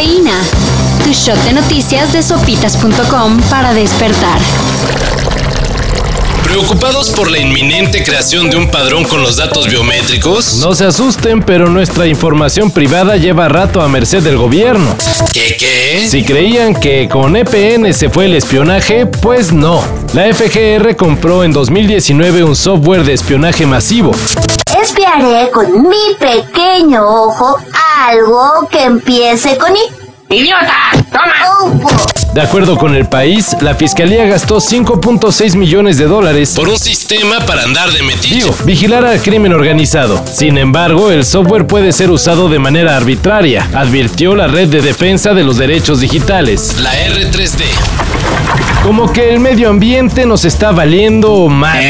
Cafeína. 0.00 0.40
Tu 1.04 1.12
shot 1.12 1.36
de 1.44 1.52
noticias 1.52 2.10
de 2.14 2.22
sopitas.com 2.22 3.38
para 3.50 3.74
despertar. 3.74 4.40
¿Preocupados 6.42 7.10
por 7.10 7.30
la 7.30 7.38
inminente 7.38 8.02
creación 8.02 8.48
de 8.48 8.56
un 8.56 8.70
padrón 8.70 9.04
con 9.04 9.22
los 9.22 9.36
datos 9.36 9.68
biométricos? 9.68 10.54
No 10.56 10.74
se 10.74 10.86
asusten, 10.86 11.42
pero 11.42 11.68
nuestra 11.68 12.06
información 12.06 12.70
privada 12.70 13.16
lleva 13.16 13.50
rato 13.50 13.82
a 13.82 13.88
merced 13.88 14.22
del 14.22 14.38
gobierno. 14.38 14.96
¿Qué 15.34 15.56
qué? 15.58 16.06
Si 16.08 16.24
creían 16.24 16.74
que 16.74 17.06
con 17.06 17.36
EPN 17.36 17.92
se 17.92 18.08
fue 18.08 18.24
el 18.24 18.34
espionaje, 18.34 19.04
pues 19.04 19.52
no. 19.52 19.84
La 20.14 20.32
FGR 20.32 20.96
compró 20.96 21.44
en 21.44 21.52
2019 21.52 22.42
un 22.42 22.56
software 22.56 23.04
de 23.04 23.12
espionaje 23.12 23.66
masivo. 23.66 24.12
Espiaré 24.82 25.50
con 25.50 25.82
mi 25.82 26.14
pequeño 26.18 27.06
ojo 27.06 27.58
algo 28.08 28.66
que 28.70 28.82
empiece 28.82 29.56
con 29.58 29.76
I. 29.76 29.99
¡Idiota! 30.32 30.92
¡Toma! 31.10 31.90
De 32.32 32.40
acuerdo 32.40 32.76
con 32.76 32.94
el 32.94 33.06
país, 33.06 33.56
la 33.60 33.74
fiscalía 33.74 34.26
gastó 34.26 34.58
5.6 34.58 35.56
millones 35.56 35.98
de 35.98 36.04
dólares 36.04 36.52
Por 36.54 36.68
un 36.68 36.78
sistema 36.78 37.40
para 37.40 37.64
andar 37.64 37.90
de 37.90 38.00
metiche. 38.04 38.36
Digo, 38.36 38.54
vigilar 38.64 39.04
al 39.04 39.20
crimen 39.20 39.52
organizado. 39.52 40.22
Sin 40.32 40.56
embargo, 40.56 41.10
el 41.10 41.24
software 41.24 41.66
puede 41.66 41.90
ser 41.90 42.12
usado 42.12 42.48
de 42.48 42.60
manera 42.60 42.96
arbitraria, 42.96 43.68
advirtió 43.74 44.36
la 44.36 44.46
Red 44.46 44.68
de 44.68 44.82
Defensa 44.82 45.34
de 45.34 45.42
los 45.42 45.58
Derechos 45.58 45.98
Digitales. 45.98 46.76
La 46.78 46.92
R3D. 46.92 47.64
Como 48.84 49.12
que 49.12 49.30
el 49.30 49.40
medio 49.40 49.68
ambiente 49.68 50.26
nos 50.26 50.44
está 50.44 50.70
valiendo 50.70 51.48
mal. 51.48 51.76
A 51.76 51.82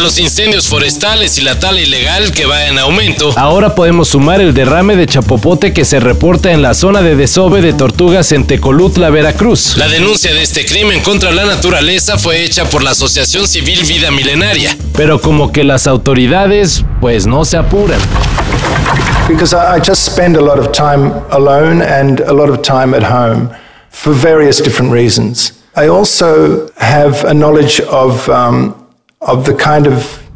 los 0.00 0.18
incendios 0.18 0.66
forestales 0.66 1.38
y 1.38 1.42
la 1.42 1.58
tala 1.58 1.80
ilegal 1.80 2.32
que 2.32 2.46
va 2.46 2.66
en 2.66 2.78
aumento. 2.78 3.32
Ahora 3.36 3.74
podemos 3.74 4.08
sumar 4.08 4.40
el 4.40 4.54
derrame 4.54 4.96
de 4.96 5.06
chapopote 5.06 5.72
que 5.72 5.84
se 5.84 6.00
reporta 6.00 6.52
en 6.52 6.62
la 6.62 6.74
zona 6.74 7.02
de 7.02 7.16
desove 7.16 7.60
de 7.62 7.72
tortugas 7.72 8.32
en 8.32 8.46
Tecolutla, 8.46 9.10
Veracruz. 9.10 9.76
La 9.76 9.88
denuncia 9.88 10.32
de 10.34 10.42
este 10.42 10.64
crimen 10.64 11.00
contra 11.00 11.30
la 11.30 11.44
naturaleza 11.44 12.18
fue 12.18 12.42
hecha 12.44 12.64
por 12.64 12.82
la 12.82 12.90
Asociación 12.90 13.46
Civil 13.46 13.84
Vida 13.84 14.10
Milenaria. 14.10 14.76
Pero 14.96 15.20
como 15.20 15.52
que 15.52 15.64
las 15.64 15.86
autoridades 15.86 16.84
pues 17.00 17.26
no 17.26 17.44
se 17.44 17.56
apuran. 17.56 18.00
because 19.30 19.54
I, 19.54 19.76
I 19.76 19.80
just 19.80 20.04
spend 20.04 20.36
a 20.36 20.40
lot 20.40 20.58
of 20.58 20.72
time 20.72 21.12
alone 21.30 21.82
and 21.82 22.20
a 22.20 22.32
lot 22.32 22.50
of 22.50 22.62
time 22.62 22.94
at 22.94 23.02
home 23.02 23.54
for 23.88 24.12
various 24.12 24.60
different 24.60 24.92
reasons. 24.92 25.52
I 25.76 25.86
also 25.86 26.68
have 26.78 27.24
a 27.24 27.32
knowledge 27.32 27.80
of, 27.80 28.28
um, 28.28 28.79
of 29.20 29.44
the 29.44 29.54
kind 29.54 29.86
of 29.86 30.29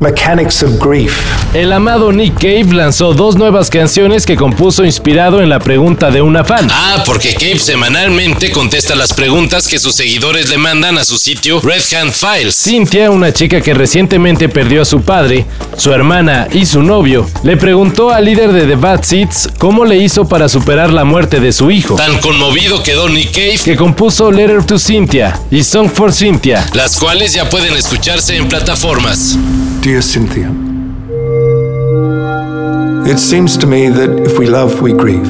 mechanics 0.00 0.62
of 0.62 0.78
grief. 0.82 1.12
El 1.52 1.72
amado 1.72 2.10
Nick 2.10 2.34
Cave 2.34 2.72
lanzó 2.72 3.12
dos 3.12 3.36
nuevas 3.36 3.68
canciones 3.68 4.24
que 4.24 4.34
compuso 4.36 4.84
inspirado 4.84 5.42
en 5.42 5.48
la 5.50 5.58
pregunta 5.58 6.10
de 6.10 6.22
una 6.22 6.42
fan. 6.42 6.68
Ah, 6.70 7.02
porque 7.04 7.34
Cave 7.34 7.58
semanalmente 7.58 8.50
contesta 8.50 8.94
las 8.94 9.12
preguntas 9.12 9.68
que 9.68 9.78
sus 9.78 9.94
seguidores 9.94 10.48
le 10.48 10.56
mandan 10.58 10.96
a 10.96 11.04
su 11.04 11.18
sitio 11.18 11.60
Red 11.60 11.82
Hand 11.94 12.12
Files. 12.12 12.54
Cynthia, 12.56 13.10
una 13.10 13.32
chica 13.32 13.60
que 13.60 13.74
recientemente 13.74 14.48
perdió 14.48 14.82
a 14.82 14.84
su 14.86 15.02
padre, 15.02 15.44
su 15.76 15.92
hermana 15.92 16.48
y 16.50 16.64
su 16.64 16.82
novio, 16.82 17.28
le 17.42 17.56
preguntó 17.58 18.10
al 18.10 18.24
líder 18.24 18.52
de 18.52 18.66
The 18.66 18.76
Bad 18.76 19.02
Seeds 19.02 19.50
cómo 19.58 19.84
le 19.84 19.98
hizo 19.98 20.26
para 20.26 20.48
superar 20.48 20.92
la 20.92 21.04
muerte 21.04 21.40
de 21.40 21.52
su 21.52 21.70
hijo, 21.70 21.96
Tan 21.96 22.18
conmovido 22.20 22.82
quedó 22.82 23.08
Nick 23.08 23.32
Cave, 23.32 23.60
que 23.62 23.76
compuso 23.76 24.30
Letter 24.30 24.64
to 24.64 24.78
Cynthia 24.78 25.38
y 25.50 25.62
Song 25.62 25.90
for 25.90 26.12
Cynthia. 26.12 26.66
las 26.72 26.96
cuales 26.96 27.34
ya 27.34 27.50
pueden 27.50 27.76
escucharse 27.76 28.36
en 28.36 28.48
plataformas. 28.48 29.36
Dear 29.82 30.02
Cynthia, 30.02 30.50
it 33.10 33.18
seems 33.18 33.56
to 33.56 33.66
me 33.66 33.88
that 33.88 34.10
if 34.26 34.38
we 34.38 34.46
love, 34.46 34.82
we 34.82 34.92
grieve. 34.92 35.26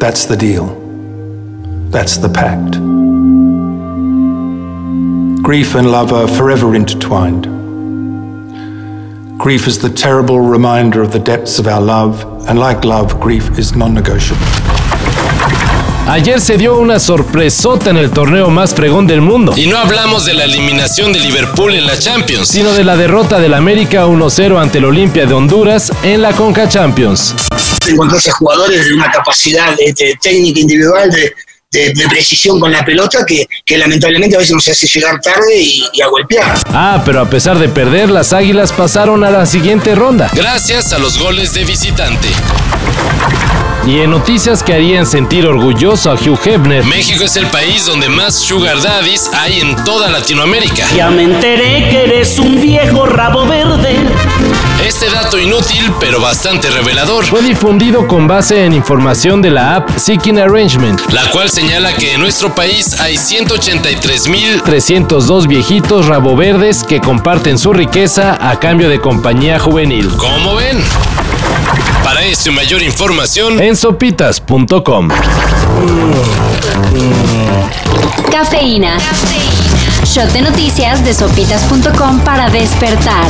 That's 0.00 0.24
the 0.24 0.36
deal. 0.36 0.66
That's 1.90 2.16
the 2.16 2.28
pact. 2.28 2.72
Grief 5.44 5.76
and 5.76 5.92
love 5.92 6.12
are 6.12 6.26
forever 6.26 6.74
intertwined. 6.74 7.44
Grief 9.38 9.68
is 9.68 9.78
the 9.78 9.90
terrible 9.90 10.40
reminder 10.40 11.00
of 11.00 11.12
the 11.12 11.20
depths 11.20 11.60
of 11.60 11.68
our 11.68 11.80
love, 11.80 12.24
and 12.48 12.58
like 12.58 12.84
love, 12.84 13.20
grief 13.20 13.56
is 13.56 13.76
non 13.76 13.94
negotiable. 13.94 14.42
Ayer 16.08 16.40
se 16.40 16.56
dio 16.58 16.76
una 16.78 16.98
sorpresota 16.98 17.90
en 17.90 17.96
el 17.96 18.10
torneo 18.10 18.50
más 18.50 18.74
fregón 18.74 19.06
del 19.06 19.20
mundo, 19.20 19.54
Y 19.56 19.66
no 19.66 19.78
hablamos 19.78 20.24
de 20.24 20.34
la 20.34 20.44
eliminación 20.44 21.12
de 21.12 21.20
Liverpool 21.20 21.74
en 21.74 21.86
la 21.86 21.96
Champions. 21.98 22.48
sino 22.48 22.72
de 22.72 22.82
la 22.84 22.96
derrota 22.96 23.38
del 23.38 23.54
América 23.54 24.06
1-0 24.06 24.60
ante 24.60 24.78
el 24.78 24.84
Olimpia 24.86 25.26
de 25.26 25.32
Honduras 25.34 25.92
en 26.02 26.20
la 26.20 26.32
Conca 26.32 26.68
Champions. 26.68 27.34
Encontrarse 27.88 28.30
jugadores 28.32 28.84
de 28.84 28.94
una 28.94 29.10
capacidad 29.10 29.74
de, 29.76 29.92
de 29.92 30.18
técnica 30.20 30.60
individual, 30.60 31.08
de, 31.10 31.34
de- 31.72 31.92
de 31.94 32.08
precisión 32.08 32.60
con 32.60 32.70
la 32.70 32.84
pelota, 32.84 33.24
que, 33.26 33.46
que 33.64 33.78
lamentablemente 33.78 34.36
a 34.36 34.38
veces 34.40 34.54
nos 34.54 34.68
hace 34.68 34.86
llegar 34.86 35.20
tarde 35.20 35.56
y, 35.58 35.82
y 35.92 36.02
a 36.02 36.06
golpear. 36.08 36.58
Ah, 36.66 37.02
pero 37.04 37.20
a 37.22 37.28
pesar 37.30 37.58
de 37.58 37.68
perder, 37.68 38.10
las 38.10 38.32
Águilas 38.32 38.72
pasaron 38.72 39.24
a 39.24 39.30
la 39.30 39.46
siguiente 39.46 39.94
ronda. 39.94 40.30
Gracias 40.34 40.92
a 40.92 40.98
los 40.98 41.18
goles 41.18 41.54
de 41.54 41.64
visitante. 41.64 42.28
Y 43.84 43.98
en 43.98 44.10
noticias 44.12 44.62
que 44.62 44.74
harían 44.74 45.06
sentir 45.06 45.44
orgulloso 45.44 46.12
a 46.12 46.14
Hugh 46.14 46.38
Hefner, 46.44 46.84
México 46.84 47.24
es 47.24 47.34
el 47.36 47.46
país 47.48 47.84
donde 47.84 48.08
más 48.08 48.36
sugar 48.36 48.80
daddies 48.80 49.28
hay 49.34 49.58
en 49.60 49.74
toda 49.84 50.08
Latinoamérica. 50.08 50.86
Ya 50.94 51.10
me 51.10 51.24
enteré 51.24 51.88
que 51.90 52.04
eres 52.04 52.38
un 52.38 52.60
viejo 52.60 53.06
rabo 53.06 53.44
verde. 53.44 53.81
Este 55.02 55.16
dato 55.16 55.36
inútil, 55.36 55.92
pero 55.98 56.20
bastante 56.20 56.70
revelador, 56.70 57.24
fue 57.24 57.42
difundido 57.42 58.06
con 58.06 58.28
base 58.28 58.64
en 58.64 58.72
información 58.72 59.42
de 59.42 59.50
la 59.50 59.74
app 59.74 59.98
Seeking 59.98 60.38
Arrangement. 60.38 61.00
la 61.10 61.28
cual 61.32 61.50
señala 61.50 61.92
que 61.92 62.12
en 62.12 62.20
nuestro 62.20 62.54
país 62.54 63.00
hay 63.00 63.16
183 63.16 64.28
mil 64.28 64.62
302 64.62 65.48
viejitos 65.48 66.06
raboverdes 66.06 66.84
que 66.84 67.00
comparten 67.00 67.58
su 67.58 67.72
riqueza 67.72 68.38
a 68.48 68.60
cambio 68.60 68.88
de 68.88 69.00
compañía 69.00 69.58
juvenil. 69.58 70.08
¿Cómo 70.18 70.54
ven? 70.54 70.80
Para 72.04 72.22
esto 72.22 72.50
y 72.50 72.52
mayor 72.52 72.80
información, 72.80 73.60
En 73.60 73.74
sopitas.com. 73.74 75.08
Cafeína. 78.30 78.98
Shot 80.04 80.30
de 80.30 80.42
noticias 80.42 81.04
de 81.04 81.12
sopitas.com 81.12 82.20
para 82.20 82.48
despertar. 82.50 83.26